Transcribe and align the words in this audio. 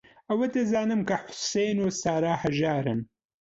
ئەوە 0.29 0.45
دەزانم 0.55 1.01
کە 1.09 1.15
حوسێن 1.23 1.77
و 1.81 1.87
سارا 2.01 2.33
ھەژارن. 2.43 2.99